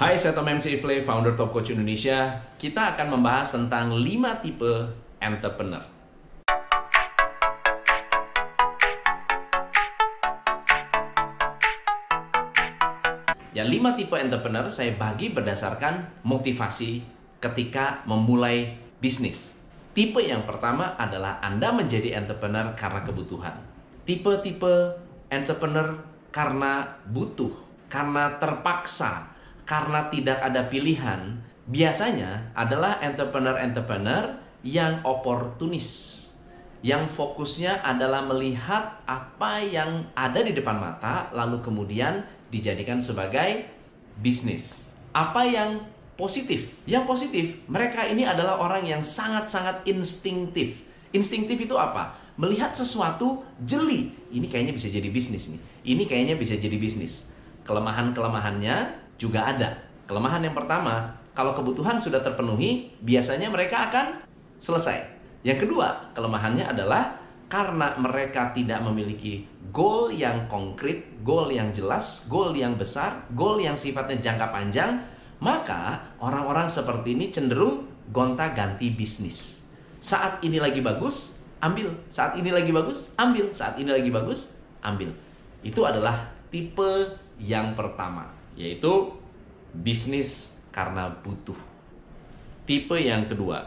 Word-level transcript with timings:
Hai, 0.00 0.16
saya 0.16 0.32
Tom 0.32 0.48
MC 0.48 0.80
Ifle, 0.80 1.04
founder 1.04 1.36
Top 1.36 1.52
Coach 1.52 1.76
Indonesia. 1.76 2.32
Kita 2.56 2.96
akan 2.96 3.20
membahas 3.20 3.52
tentang 3.52 3.92
5 3.92 4.40
tipe 4.40 4.96
entrepreneur. 5.20 5.84
Yang 13.52 13.68
5 13.76 13.98
tipe 14.00 14.16
entrepreneur 14.16 14.72
saya 14.72 14.96
bagi 14.96 15.36
berdasarkan 15.36 16.24
motivasi 16.24 17.04
ketika 17.36 18.00
memulai 18.08 18.80
bisnis. 19.04 19.60
Tipe 19.92 20.24
yang 20.24 20.48
pertama 20.48 20.96
adalah 20.96 21.44
Anda 21.44 21.76
menjadi 21.76 22.16
entrepreneur 22.16 22.72
karena 22.72 23.04
kebutuhan. 23.04 23.52
Tipe-tipe 24.08 24.96
entrepreneur 25.28 25.92
karena 26.32 26.88
butuh, 27.04 27.52
karena 27.92 28.40
terpaksa, 28.40 29.36
karena 29.70 30.10
tidak 30.10 30.42
ada 30.42 30.66
pilihan, 30.66 31.38
biasanya 31.70 32.50
adalah 32.58 32.98
entrepreneur-entrepreneur 33.06 34.34
yang 34.66 34.98
oportunis. 35.06 36.18
Yang 36.82 37.14
fokusnya 37.14 37.78
adalah 37.86 38.26
melihat 38.26 38.98
apa 39.06 39.62
yang 39.62 40.10
ada 40.18 40.42
di 40.42 40.50
depan 40.50 40.74
mata, 40.74 41.30
lalu 41.30 41.62
kemudian 41.62 42.26
dijadikan 42.50 42.98
sebagai 42.98 43.70
bisnis. 44.18 44.90
Apa 45.14 45.46
yang 45.46 45.86
positif. 46.18 46.74
Yang 46.82 47.04
positif, 47.06 47.44
mereka 47.70 48.10
ini 48.10 48.26
adalah 48.26 48.58
orang 48.58 48.82
yang 48.90 49.06
sangat-sangat 49.06 49.86
instinktif. 49.86 50.82
Instinktif 51.14 51.70
itu 51.70 51.78
apa? 51.78 52.18
Melihat 52.34 52.74
sesuatu 52.74 53.46
jeli. 53.62 54.18
Ini 54.34 54.50
kayaknya 54.50 54.74
bisa 54.74 54.90
jadi 54.90 55.06
bisnis 55.14 55.54
nih. 55.54 55.60
Ini 55.94 56.02
kayaknya 56.10 56.34
bisa 56.34 56.58
jadi 56.58 56.74
bisnis. 56.74 57.30
Kelemahan-kelemahannya 57.68 59.09
juga 59.20 59.52
ada. 59.52 59.76
Kelemahan 60.08 60.40
yang 60.40 60.56
pertama, 60.56 61.12
kalau 61.36 61.52
kebutuhan 61.52 62.00
sudah 62.00 62.24
terpenuhi, 62.24 62.96
biasanya 63.04 63.52
mereka 63.52 63.92
akan 63.92 64.24
selesai. 64.56 65.04
Yang 65.44 65.68
kedua, 65.68 66.16
kelemahannya 66.16 66.64
adalah 66.64 67.20
karena 67.50 67.98
mereka 67.98 68.54
tidak 68.56 68.80
memiliki 68.80 69.44
goal 69.74 70.08
yang 70.08 70.46
konkret, 70.48 71.20
goal 71.20 71.52
yang 71.52 71.74
jelas, 71.74 72.26
goal 72.30 72.54
yang 72.54 72.78
besar, 72.80 73.26
goal 73.34 73.60
yang 73.60 73.74
sifatnya 73.74 74.22
jangka 74.22 74.48
panjang, 74.54 75.02
maka 75.42 76.14
orang-orang 76.22 76.70
seperti 76.70 77.12
ini 77.18 77.28
cenderung 77.34 77.90
gonta-ganti 78.10 78.94
bisnis. 78.94 79.66
Saat 80.00 80.40
ini 80.46 80.62
lagi 80.62 80.80
bagus, 80.80 81.44
ambil. 81.60 81.92
Saat 82.08 82.38
ini 82.38 82.50
lagi 82.54 82.70
bagus, 82.70 83.12
ambil. 83.18 83.50
Saat 83.52 83.76
ini 83.82 83.90
lagi 83.90 84.10
bagus, 84.14 84.62
ambil. 84.80 85.12
Itu 85.60 85.84
adalah 85.84 86.30
tipe 86.48 87.18
yang 87.40 87.74
pertama, 87.74 88.30
yaitu 88.54 89.12
bisnis 89.74 90.62
karena 90.70 91.10
butuh. 91.22 91.56
Tipe 92.66 92.96
yang 92.98 93.26
kedua. 93.26 93.66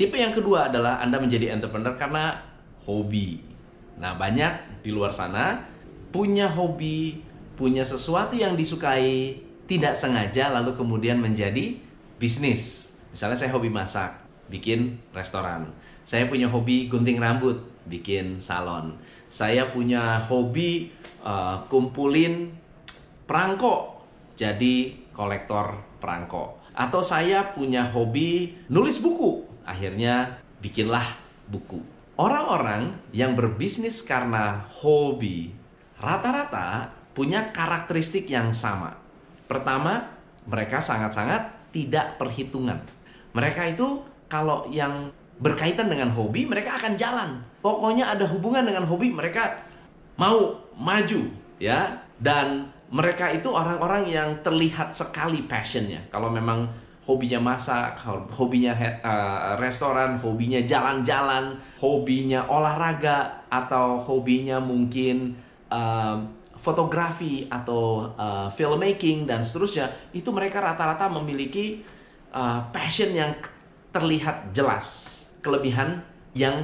Tipe 0.00 0.16
yang 0.16 0.32
kedua 0.32 0.72
adalah 0.72 1.04
Anda 1.04 1.20
menjadi 1.20 1.52
entrepreneur 1.52 1.92
karena 2.00 2.40
hobi. 2.88 3.44
Nah, 4.00 4.16
banyak 4.16 4.80
di 4.80 4.90
luar 4.96 5.12
sana 5.12 5.60
punya 6.08 6.48
hobi, 6.48 7.20
punya 7.54 7.84
sesuatu 7.84 8.32
yang 8.32 8.56
disukai, 8.56 9.36
tidak 9.68 9.92
sengaja 9.92 10.50
lalu 10.50 10.72
kemudian 10.74 11.20
menjadi 11.20 11.76
bisnis. 12.16 12.96
Misalnya 13.12 13.36
saya 13.36 13.52
hobi 13.52 13.68
masak, 13.68 14.18
bikin 14.48 14.98
restoran. 15.12 15.68
Saya 16.08 16.26
punya 16.26 16.50
hobi 16.50 16.90
gunting 16.90 17.20
rambut, 17.20 17.60
bikin 17.86 18.42
salon. 18.42 18.96
Saya 19.30 19.70
punya 19.70 20.18
hobi 20.26 20.90
uh, 21.22 21.62
kumpulin 21.70 22.50
perangko, 23.30 24.02
jadi 24.34 24.98
kolektor 25.14 25.78
perangko. 26.02 26.58
Atau 26.74 27.06
saya 27.06 27.54
punya 27.54 27.86
hobi 27.86 28.58
nulis 28.66 28.98
buku, 28.98 29.46
akhirnya 29.62 30.42
bikinlah 30.58 31.14
buku. 31.46 31.78
Orang-orang 32.18 32.98
yang 33.14 33.38
berbisnis 33.38 34.02
karena 34.02 34.66
hobi 34.82 35.54
rata-rata 36.02 36.90
punya 37.14 37.54
karakteristik 37.54 38.26
yang 38.26 38.50
sama 38.50 39.00
Pertama, 39.50 40.06
mereka 40.46 40.78
sangat-sangat 40.78 41.74
tidak 41.74 42.22
perhitungan. 42.22 42.78
Mereka 43.34 43.74
itu 43.74 43.98
kalau 44.30 44.70
yang 44.70 45.10
berkaitan 45.42 45.90
dengan 45.90 46.14
hobi, 46.14 46.46
mereka 46.46 46.78
akan 46.78 46.94
jalan. 46.94 47.42
Pokoknya 47.58 48.14
ada 48.14 48.30
hubungan 48.30 48.62
dengan 48.62 48.86
hobi, 48.86 49.10
mereka 49.10 49.58
mau 50.14 50.54
maju, 50.78 51.34
ya. 51.58 51.98
Dan 52.22 52.70
mereka 52.90 53.30
itu 53.30 53.46
orang-orang 53.50 54.10
yang 54.10 54.28
terlihat 54.42 54.90
sekali 54.90 55.46
passionnya. 55.46 56.02
Kalau 56.10 56.26
memang 56.26 56.66
hobinya 57.06 57.38
masak, 57.38 58.02
hobinya 58.34 58.74
uh, 59.02 59.54
restoran, 59.58 60.18
hobinya 60.18 60.58
jalan-jalan, 60.62 61.58
hobinya 61.78 62.46
olahraga, 62.50 63.46
atau 63.50 63.98
hobinya 63.98 64.58
mungkin 64.58 65.34
uh, 65.70 66.18
fotografi 66.60 67.48
atau 67.48 68.12
uh, 68.14 68.52
filmmaking 68.52 69.24
dan 69.24 69.40
seterusnya 69.40 69.90
itu 70.12 70.28
mereka 70.30 70.60
rata-rata 70.60 71.08
memiliki 71.08 71.82
uh, 72.30 72.68
passion 72.70 73.10
yang 73.16 73.32
terlihat 73.90 74.54
jelas 74.54 75.18
kelebihan 75.40 76.04
yang 76.36 76.62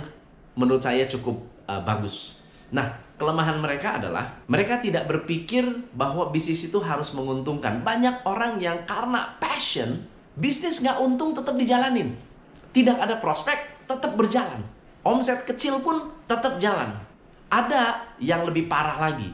menurut 0.54 0.84
saya 0.84 1.08
cukup 1.08 1.42
uh, 1.66 1.82
bagus. 1.82 2.38
Nah 2.76 3.00
kelemahan 3.16 3.56
mereka 3.56 3.96
adalah 3.96 4.44
mereka 4.44 4.84
tidak 4.84 5.08
berpikir 5.08 5.64
bahwa 5.96 6.28
bisnis 6.28 6.68
itu 6.68 6.76
harus 6.84 7.16
menguntungkan. 7.16 7.80
Banyak 7.80 8.28
orang 8.28 8.60
yang 8.60 8.84
karena 8.84 9.32
passion 9.40 10.04
bisnis 10.36 10.84
nggak 10.84 11.00
untung 11.00 11.32
tetap 11.32 11.56
dijalanin. 11.56 12.12
Tidak 12.76 13.00
ada 13.00 13.16
prospek 13.16 13.88
tetap 13.88 14.12
berjalan. 14.12 14.60
Omset 15.00 15.48
kecil 15.48 15.80
pun 15.80 16.12
tetap 16.28 16.60
jalan. 16.60 16.92
Ada 17.48 18.12
yang 18.20 18.44
lebih 18.44 18.68
parah 18.68 19.00
lagi 19.00 19.32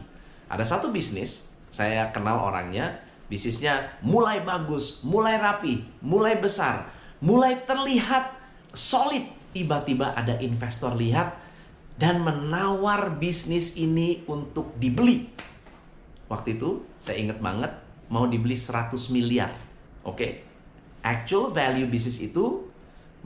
ada 0.52 0.68
satu 0.68 0.92
bisnis, 0.92 1.48
saya 1.72 2.12
kenal 2.12 2.44
orangnya, 2.44 3.00
bisnisnya 3.32 3.88
mulai 4.04 4.44
bagus, 4.44 5.00
mulai 5.00 5.40
rapi, 5.40 5.80
mulai 6.04 6.36
besar, 6.36 6.92
mulai 7.24 7.56
terlihat 7.64 8.36
solid. 8.76 9.24
Tiba-tiba 9.56 10.12
ada 10.12 10.36
investor 10.44 10.92
lihat 10.92 11.32
dan 11.96 12.24
menawar 12.24 13.16
bisnis 13.20 13.76
ini 13.76 14.24
untuk 14.28 14.76
dibeli. 14.80 15.28
Waktu 16.28 16.56
itu 16.56 16.84
saya 17.04 17.20
ingat 17.20 17.38
banget 17.44 17.72
mau 18.08 18.24
dibeli 18.28 18.56
100 18.56 18.96
miliar. 19.12 19.52
Oke. 20.04 20.16
Okay. 20.16 20.32
Actual 21.02 21.50
value 21.50 21.90
bisnis 21.90 22.22
itu 22.22 22.70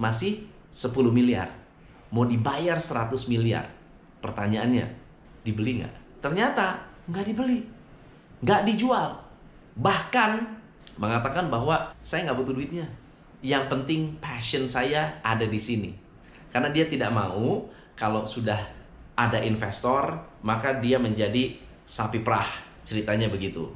masih 0.01 0.49
10 0.73 0.93
miliar. 1.13 1.53
Mau 2.09 2.25
dibayar 2.25 2.81
100 2.81 3.29
miliar. 3.29 3.69
Pertanyaannya, 4.25 4.87
dibeli 5.45 5.85
nggak? 5.85 5.95
Ternyata 6.25 6.83
nggak 7.07 7.25
dibeli, 7.29 7.63
nggak 8.43 8.65
dijual. 8.67 9.21
Bahkan 9.77 10.31
mengatakan 10.97 11.53
bahwa 11.53 11.93
saya 12.01 12.27
nggak 12.27 12.39
butuh 12.41 12.55
duitnya. 12.57 12.89
Yang 13.45 13.65
penting 13.69 14.01
passion 14.19 14.65
saya 14.65 15.21
ada 15.21 15.45
di 15.45 15.61
sini. 15.61 15.93
Karena 16.51 16.73
dia 16.73 16.89
tidak 16.89 17.13
mau 17.13 17.69
kalau 17.99 18.29
sudah 18.29 18.61
ada 19.17 19.41
investor, 19.41 20.15
maka 20.45 20.77
dia 20.79 21.01
menjadi 21.01 21.57
sapi 21.89 22.21
perah. 22.21 22.47
Ceritanya 22.87 23.27
begitu. 23.27 23.67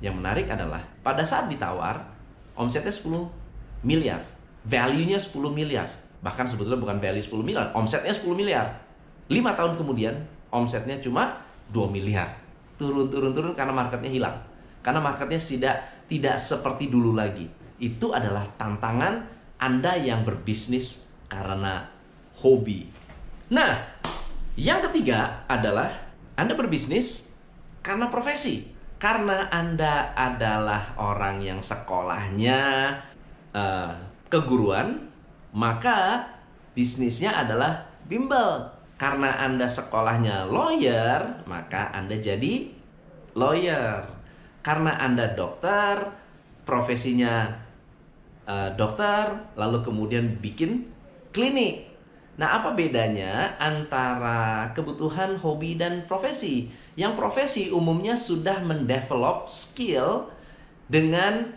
Yang 0.00 0.14
menarik 0.22 0.46
adalah 0.48 0.80
pada 1.04 1.26
saat 1.26 1.50
ditawar, 1.50 2.00
omsetnya 2.56 2.94
10 2.94 3.28
miliar. 3.84 4.22
Value-nya 4.64 5.20
10 5.20 5.52
miliar. 5.52 5.90
Bahkan 6.24 6.46
sebetulnya 6.48 6.80
bukan 6.80 6.96
value 7.02 7.20
10 7.20 7.44
miliar, 7.44 7.66
omsetnya 7.76 8.14
10 8.14 8.32
miliar. 8.32 8.66
5 9.28 9.58
tahun 9.58 9.72
kemudian, 9.76 10.14
omsetnya 10.54 10.96
cuma 11.02 11.42
2 11.74 11.90
miliar 11.90 12.46
turun 12.76 13.08
turun 13.08 13.32
turun 13.32 13.52
karena 13.56 13.72
marketnya 13.72 14.10
hilang 14.12 14.36
karena 14.84 15.00
marketnya 15.00 15.40
tidak 15.40 15.76
tidak 16.06 16.36
seperti 16.38 16.92
dulu 16.92 17.16
lagi 17.16 17.48
itu 17.80 18.12
adalah 18.12 18.44
tantangan 18.56 19.26
anda 19.56 19.96
yang 19.96 20.22
berbisnis 20.22 21.08
karena 21.26 21.88
hobi 22.40 22.86
nah 23.52 23.78
yang 24.56 24.82
ketiga 24.90 25.46
adalah 25.46 25.92
anda 26.34 26.54
berbisnis 26.56 27.38
karena 27.84 28.10
profesi 28.10 28.74
karena 28.96 29.52
anda 29.52 30.16
adalah 30.16 30.96
orang 30.96 31.44
yang 31.44 31.60
sekolahnya 31.60 32.90
uh, 33.52 33.92
keguruan 34.32 35.06
maka 35.52 36.26
bisnisnya 36.74 37.32
adalah 37.32 37.86
bimbel 38.04 38.76
karena 38.96 39.44
Anda 39.44 39.68
sekolahnya 39.68 40.48
lawyer, 40.48 41.44
maka 41.44 41.92
Anda 41.92 42.16
jadi 42.16 42.72
lawyer. 43.36 44.08
Karena 44.64 44.96
Anda 44.96 45.36
dokter, 45.36 46.00
profesinya 46.64 47.44
uh, 48.48 48.72
dokter, 48.74 49.36
lalu 49.54 49.84
kemudian 49.84 50.40
bikin 50.40 50.88
klinik. 51.30 51.92
Nah, 52.36 52.60
apa 52.60 52.76
bedanya 52.76 53.56
antara 53.56 54.68
kebutuhan 54.76 55.40
hobi 55.40 55.80
dan 55.80 56.04
profesi? 56.04 56.68
Yang 56.92 57.12
profesi 57.16 57.62
umumnya 57.72 58.20
sudah 58.20 58.60
mendevelop 58.60 59.48
skill 59.48 60.28
dengan 60.88 61.48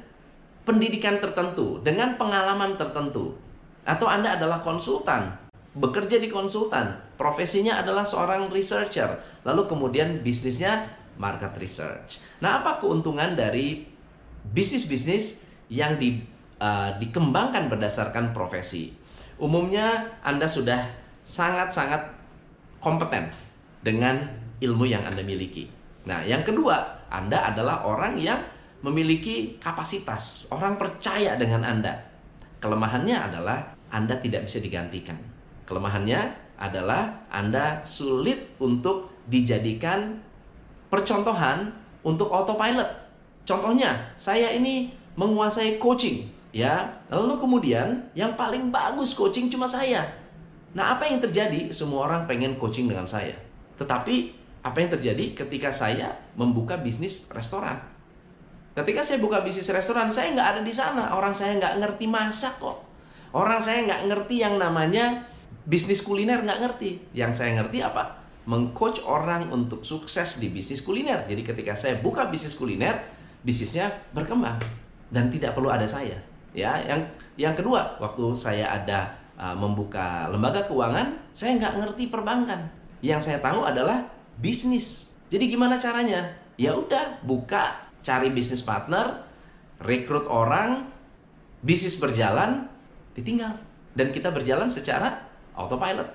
pendidikan 0.64 1.20
tertentu, 1.20 1.84
dengan 1.84 2.16
pengalaman 2.16 2.80
tertentu. 2.80 3.36
Atau 3.84 4.08
Anda 4.08 4.40
adalah 4.40 4.64
konsultan, 4.64 5.36
bekerja 5.76 6.16
di 6.16 6.31
konsultan, 6.31 6.96
profesinya 7.20 7.84
adalah 7.84 8.08
seorang 8.08 8.48
researcher, 8.48 9.20
lalu 9.44 9.68
kemudian 9.68 10.24
bisnisnya 10.24 10.88
market 11.20 11.60
research. 11.60 12.24
Nah, 12.40 12.64
apa 12.64 12.80
keuntungan 12.80 13.36
dari 13.36 13.84
bisnis-bisnis 14.48 15.44
yang 15.68 16.00
di, 16.00 16.24
uh, 16.64 16.96
dikembangkan 16.96 17.68
berdasarkan 17.68 18.32
profesi? 18.32 18.96
Umumnya 19.39 20.03
Anda 20.19 20.44
sudah 20.44 20.83
sangat-sangat 21.24 22.12
kompeten 22.83 23.31
dengan 23.80 24.19
ilmu 24.59 24.83
yang 24.83 25.07
Anda 25.07 25.24
miliki. 25.24 25.71
Nah, 26.03 26.24
yang 26.27 26.44
kedua, 26.44 27.07
Anda 27.07 27.56
adalah 27.56 27.88
orang 27.88 28.19
yang 28.19 28.39
memiliki 28.83 29.59
kapasitas, 29.59 30.47
orang 30.51 30.75
percaya 30.75 31.36
dengan 31.36 31.63
Anda. 31.63 31.95
Kelemahannya 32.59 33.15
adalah 33.15 33.75
Anda 33.91 34.19
tidak 34.19 34.47
bisa 34.47 34.59
digantikan. 34.59 35.15
Kelemahannya 35.68 36.19
adalah 36.59 37.24
Anda 37.31 37.80
sulit 37.88 38.59
untuk 38.59 39.24
dijadikan 39.31 40.19
percontohan 40.91 41.71
untuk 42.03 42.31
autopilot. 42.31 42.88
Contohnya, 43.47 44.12
saya 44.19 44.51
ini 44.51 44.91
menguasai 45.15 45.80
coaching, 45.80 46.27
ya. 46.56 46.90
Lalu 47.10 47.40
kemudian 47.42 48.10
yang 48.13 48.34
paling 48.34 48.69
bagus 48.74 49.13
coaching 49.13 49.50
cuma 49.50 49.66
saya. 49.66 50.06
Nah, 50.74 50.98
apa 50.98 51.10
yang 51.10 51.18
terjadi? 51.18 51.74
Semua 51.74 52.06
orang 52.06 52.30
pengen 52.30 52.57
coaching 52.62 52.86
dengan 52.86 53.10
saya. 53.10 53.34
Tetapi 53.81 54.16
apa 54.62 54.78
yang 54.78 54.92
terjadi 54.92 55.34
ketika 55.34 55.74
saya 55.74 56.13
membuka 56.38 56.78
bisnis 56.78 57.31
restoran? 57.34 57.80
Ketika 58.78 59.01
saya 59.01 59.18
buka 59.18 59.42
bisnis 59.42 59.68
restoran, 59.74 60.13
saya 60.13 60.31
nggak 60.38 60.50
ada 60.56 60.62
di 60.62 60.74
sana. 60.74 61.12
Orang 61.18 61.34
saya 61.34 61.57
nggak 61.57 61.81
ngerti 61.81 62.06
masak 62.06 62.62
kok. 62.62 62.86
Orang 63.34 63.57
saya 63.57 63.86
nggak 63.86 64.01
ngerti 64.13 64.36
yang 64.46 64.56
namanya 64.62 65.25
bisnis 65.66 66.06
kuliner 66.06 66.46
nggak 66.46 66.60
ngerti. 66.62 66.92
Yang 67.18 67.42
saya 67.42 67.60
ngerti 67.62 67.81
apa? 67.81 68.22
Mengcoach 68.46 69.06
orang 69.06 69.50
untuk 69.50 69.81
sukses 69.81 70.38
di 70.38 70.54
bisnis 70.54 70.86
kuliner. 70.86 71.25
Jadi 71.25 71.42
ketika 71.42 71.74
saya 71.74 71.98
buka 71.98 72.30
bisnis 72.30 72.54
kuliner, 72.54 73.04
bisnisnya 73.42 73.90
berkembang 74.13 74.57
dan 75.10 75.34
tidak 75.34 75.57
perlu 75.57 75.74
ada 75.74 75.86
saya. 75.90 76.29
Ya, 76.54 76.81
yang 76.81 77.01
yang 77.38 77.54
kedua, 77.54 77.98
waktu 78.01 78.34
saya 78.34 78.66
ada 78.68 79.13
uh, 79.38 79.54
membuka 79.54 80.28
lembaga 80.34 80.66
keuangan, 80.66 81.13
saya 81.31 81.56
nggak 81.62 81.75
ngerti 81.80 82.10
perbankan. 82.10 82.68
Yang 83.00 83.31
saya 83.31 83.40
tahu 83.40 83.63
adalah 83.63 84.04
bisnis. 84.42 85.13
Jadi 85.30 85.48
gimana 85.54 85.78
caranya? 85.78 86.25
Ya 86.60 86.75
udah, 86.75 87.22
buka 87.24 87.88
cari 88.04 88.34
bisnis 88.34 88.66
partner, 88.66 89.24
rekrut 89.80 90.28
orang, 90.28 90.90
bisnis 91.63 92.01
berjalan, 92.01 92.68
ditinggal. 93.16 93.56
Dan 93.96 94.12
kita 94.12 94.34
berjalan 94.34 94.68
secara 94.68 95.24
autopilot. 95.56 96.07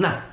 Nah, 0.00 0.24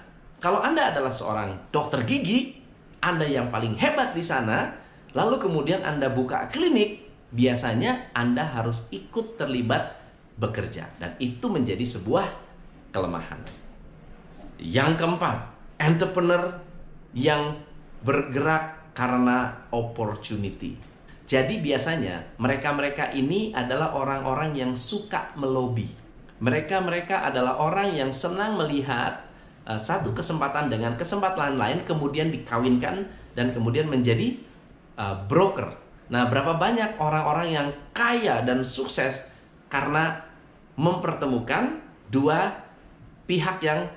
kalau 0.42 0.60
Anda 0.60 0.90
adalah 0.90 1.14
seorang 1.14 1.70
dokter 1.70 2.02
gigi, 2.04 2.58
Anda 3.00 3.30
yang 3.30 3.54
paling 3.54 3.78
hebat 3.78 4.18
di 4.18 4.24
sana, 4.26 4.74
lalu 5.14 5.38
kemudian 5.38 5.86
Anda 5.86 6.10
buka 6.10 6.50
klinik, 6.50 7.11
biasanya 7.32 8.12
Anda 8.12 8.44
harus 8.44 8.92
ikut 8.92 9.40
terlibat 9.40 9.98
bekerja. 10.36 10.92
Dan 11.00 11.16
itu 11.18 11.48
menjadi 11.48 11.84
sebuah 11.84 12.28
kelemahan. 12.92 13.40
Yang 14.62 14.92
keempat, 15.02 15.38
entrepreneur 15.82 16.62
yang 17.18 17.58
bergerak 18.06 18.94
karena 18.94 19.68
opportunity. 19.74 20.78
Jadi 21.26 21.64
biasanya 21.64 22.36
mereka-mereka 22.38 23.16
ini 23.16 23.56
adalah 23.56 23.96
orang-orang 23.96 24.52
yang 24.52 24.72
suka 24.76 25.32
melobi. 25.40 25.88
Mereka-mereka 26.42 27.24
adalah 27.32 27.62
orang 27.62 27.96
yang 27.96 28.12
senang 28.12 28.60
melihat 28.60 29.24
uh, 29.64 29.80
satu 29.80 30.12
kesempatan 30.12 30.68
dengan 30.68 31.00
kesempatan 31.00 31.56
lain 31.56 31.88
kemudian 31.88 32.34
dikawinkan 32.34 33.08
dan 33.38 33.56
kemudian 33.56 33.88
menjadi 33.88 34.36
uh, 35.00 35.24
broker. 35.30 35.81
Nah, 36.12 36.28
berapa 36.28 36.60
banyak 36.60 37.00
orang-orang 37.00 37.48
yang 37.56 37.68
kaya 37.96 38.44
dan 38.44 38.68
sukses 38.68 39.32
karena 39.72 40.20
mempertemukan 40.76 41.80
dua 42.12 42.52
pihak 43.24 43.64
yang 43.64 43.88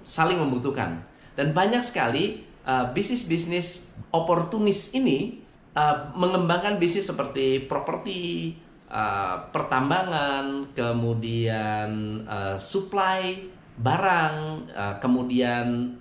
saling 0.00 0.40
membutuhkan. 0.40 1.04
Dan 1.36 1.52
banyak 1.52 1.84
sekali 1.84 2.48
uh, 2.64 2.88
bisnis-bisnis 2.96 4.00
oportunis 4.08 4.96
ini 4.96 5.44
uh, 5.76 6.08
mengembangkan 6.16 6.80
bisnis 6.80 7.12
seperti 7.12 7.68
properti, 7.68 8.56
uh, 8.88 9.44
pertambangan, 9.52 10.72
kemudian 10.72 12.24
uh, 12.24 12.56
supply 12.56 13.36
barang, 13.76 14.36
uh, 14.72 14.94
kemudian 15.00 15.92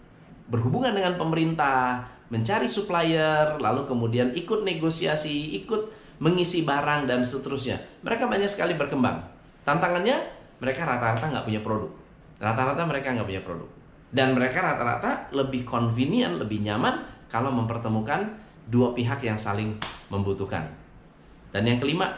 berhubungan 0.47 0.95
dengan 0.95 1.19
pemerintah, 1.19 2.07
mencari 2.29 2.69
supplier, 2.69 3.57
lalu 3.57 3.85
kemudian 3.89 4.33
ikut 4.37 4.61
negosiasi, 4.61 5.57
ikut 5.65 5.89
mengisi 6.21 6.63
barang 6.63 7.09
dan 7.09 7.25
seterusnya. 7.25 7.79
Mereka 8.05 8.29
banyak 8.29 8.49
sekali 8.49 8.77
berkembang. 8.77 9.25
Tantangannya 9.65 10.29
mereka 10.61 10.85
rata-rata 10.85 11.25
nggak 11.25 11.45
punya 11.45 11.61
produk. 11.65 11.91
Rata-rata 12.39 12.81
mereka 12.85 13.07
nggak 13.17 13.27
punya 13.27 13.43
produk. 13.43 13.69
Dan 14.09 14.33
mereka 14.33 14.61
rata-rata 14.61 15.29
lebih 15.33 15.65
convenient, 15.65 16.41
lebih 16.41 16.65
nyaman 16.65 17.05
kalau 17.29 17.53
mempertemukan 17.53 18.25
dua 18.69 18.93
pihak 18.93 19.21
yang 19.25 19.37
saling 19.37 19.77
membutuhkan. 20.09 20.69
Dan 21.49 21.65
yang 21.65 21.81
kelima 21.81 22.13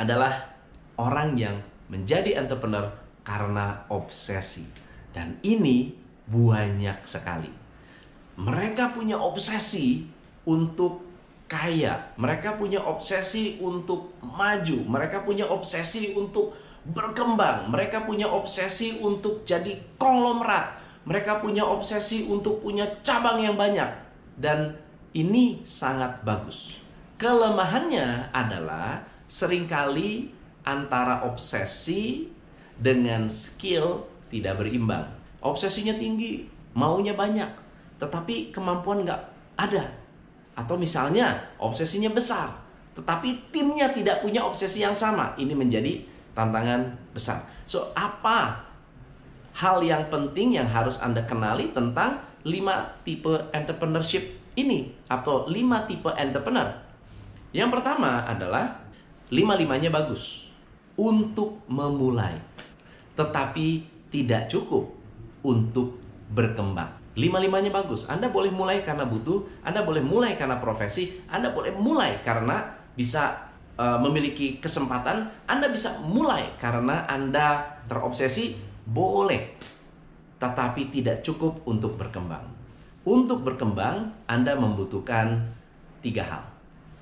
adalah 0.00 0.56
orang 0.96 1.36
yang 1.36 1.56
menjadi 1.92 2.40
entrepreneur 2.40 2.88
karena 3.24 3.84
obsesi. 3.92 4.68
Dan 5.10 5.36
ini 5.44 5.92
banyak 6.30 7.04
sekali. 7.04 7.59
Mereka 8.38 8.94
punya 8.94 9.18
obsesi 9.18 10.06
untuk 10.46 11.10
kaya, 11.50 12.14
mereka 12.14 12.54
punya 12.54 12.78
obsesi 12.78 13.58
untuk 13.58 14.14
maju, 14.22 14.78
mereka 14.86 15.26
punya 15.26 15.50
obsesi 15.50 16.14
untuk 16.14 16.54
berkembang, 16.86 17.68
mereka 17.68 18.06
punya 18.06 18.30
obsesi 18.30 19.02
untuk 19.02 19.42
jadi 19.42 19.74
konglomerat, 19.98 20.78
mereka 21.04 21.42
punya 21.42 21.66
obsesi 21.66 22.30
untuk 22.30 22.62
punya 22.62 22.86
cabang 23.02 23.42
yang 23.42 23.58
banyak. 23.58 23.90
Dan 24.38 24.78
ini 25.12 25.60
sangat 25.66 26.22
bagus. 26.22 26.78
Kelemahannya 27.18 28.32
adalah 28.32 29.04
sering 29.26 29.68
kali 29.68 30.32
antara 30.64 31.26
obsesi 31.26 32.30
dengan 32.78 33.28
skill 33.28 34.08
tidak 34.32 34.62
berimbang. 34.62 35.10
Obsesinya 35.42 35.98
tinggi, 35.98 36.48
maunya 36.72 37.12
banyak, 37.12 37.50
tetapi 38.00 38.50
kemampuan 38.50 39.04
nggak 39.04 39.20
ada. 39.60 39.84
Atau 40.56 40.74
misalnya 40.80 41.36
obsesinya 41.60 42.10
besar, 42.10 42.50
tetapi 42.96 43.52
timnya 43.54 43.92
tidak 43.94 44.24
punya 44.24 44.42
obsesi 44.42 44.82
yang 44.82 44.96
sama. 44.96 45.36
Ini 45.38 45.54
menjadi 45.54 46.02
tantangan 46.34 47.14
besar. 47.14 47.44
So, 47.68 47.94
apa 47.94 48.66
hal 49.54 49.84
yang 49.84 50.08
penting 50.10 50.58
yang 50.58 50.66
harus 50.66 50.98
Anda 50.98 51.22
kenali 51.22 51.70
tentang 51.70 52.18
lima 52.42 52.96
tipe 53.04 53.30
entrepreneurship 53.52 54.24
ini 54.56 54.90
atau 55.06 55.46
lima 55.46 55.84
tipe 55.84 56.08
entrepreneur. 56.12 56.72
Yang 57.50 57.70
pertama 57.78 58.24
adalah 58.26 58.78
lima-limanya 59.30 59.90
bagus 59.90 60.50
untuk 60.94 61.62
memulai, 61.66 62.38
tetapi 63.14 63.86
tidak 64.10 64.50
cukup 64.50 64.90
untuk 65.40 65.96
berkembang. 66.30 66.99
Lima-limanya 67.18 67.74
bagus. 67.74 68.06
Anda 68.06 68.30
boleh 68.30 68.54
mulai 68.54 68.86
karena 68.86 69.02
butuh, 69.02 69.42
Anda 69.66 69.82
boleh 69.82 70.02
mulai 70.02 70.38
karena 70.38 70.62
profesi, 70.62 71.22
Anda 71.26 71.50
boleh 71.50 71.74
mulai 71.74 72.22
karena 72.22 72.70
bisa 72.94 73.50
uh, 73.74 73.98
memiliki 73.98 74.62
kesempatan, 74.62 75.26
Anda 75.50 75.72
bisa 75.72 75.98
mulai 76.06 76.54
karena 76.60 77.08
Anda 77.10 77.66
terobsesi 77.90 78.54
boleh, 78.86 79.58
tetapi 80.38 80.94
tidak 80.94 81.26
cukup 81.26 81.66
untuk 81.66 81.98
berkembang. 81.98 82.46
Untuk 83.02 83.42
berkembang, 83.42 84.12
Anda 84.28 84.54
membutuhkan 84.54 85.50
tiga 86.04 86.22
hal. 86.26 86.44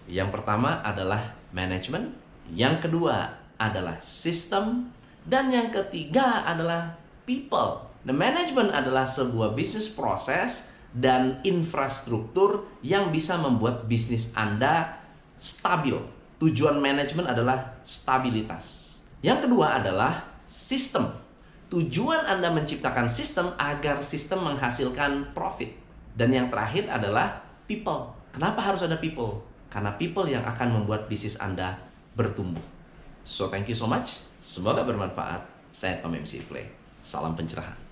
Yang 0.08 0.40
pertama 0.40 0.80
adalah 0.80 1.36
manajemen, 1.52 2.16
yang 2.54 2.80
kedua 2.80 3.28
adalah 3.60 4.00
sistem, 4.00 4.88
dan 5.28 5.52
yang 5.52 5.68
ketiga 5.68 6.46
adalah 6.48 6.96
people. 7.28 7.87
The 8.06 8.14
management 8.14 8.70
adalah 8.74 9.06
sebuah 9.06 9.54
bisnis 9.54 9.90
proses 9.90 10.70
dan 10.94 11.42
infrastruktur 11.42 12.66
yang 12.84 13.10
bisa 13.10 13.38
membuat 13.38 13.86
bisnis 13.90 14.34
Anda 14.34 14.98
stabil. 15.38 15.98
Tujuan 16.38 16.78
manajemen 16.78 17.26
adalah 17.26 17.82
stabilitas. 17.82 18.98
Yang 19.22 19.50
kedua 19.50 19.82
adalah 19.82 20.30
sistem 20.46 21.10
Tujuan 21.68 22.24
Anda 22.24 22.48
menciptakan 22.48 23.12
sistem 23.12 23.52
agar 23.60 24.00
sistem 24.00 24.40
menghasilkan 24.40 25.36
profit. 25.36 25.68
Dan 26.16 26.32
yang 26.32 26.48
terakhir 26.48 26.88
adalah 26.88 27.44
people. 27.68 28.16
Kenapa 28.32 28.64
harus 28.64 28.80
ada 28.80 28.96
people? 28.96 29.44
karena 29.68 29.94
people 30.00 30.24
yang 30.24 30.44
akan 30.44 30.80
membuat 30.80 31.06
bisnis 31.06 31.36
Anda 31.36 31.76
bertumbuh. 32.16 32.64
So 33.28 33.52
thank 33.52 33.68
you 33.68 33.76
so 33.76 33.84
much. 33.84 34.16
Semoga 34.40 34.82
bermanfaat. 34.84 35.44
Saya 35.68 36.00
Tom 36.00 36.16
MC 36.16 36.48
Play. 36.48 36.72
Salam 37.04 37.36
pencerahan. 37.36 37.87